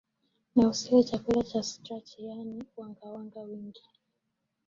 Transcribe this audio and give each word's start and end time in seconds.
na 0.55 0.63
usile 0.71 1.03
chakula 1.03 1.43
cha 1.43 1.63
starchi 1.63 2.25
yaani 2.27 2.63
wanga 2.77 3.05
wanga 3.09 3.39
mwingi 3.39 3.81